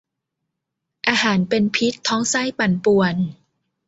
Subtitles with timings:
[1.09, 3.15] อาหารเป็นพิษ ท้องไส้ปั่นป่วน